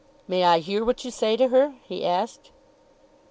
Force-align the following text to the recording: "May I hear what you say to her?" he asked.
"May 0.27 0.43
I 0.45 0.57
hear 0.57 0.83
what 0.83 1.05
you 1.05 1.11
say 1.11 1.37
to 1.37 1.49
her?" 1.49 1.75
he 1.83 2.03
asked. 2.03 2.49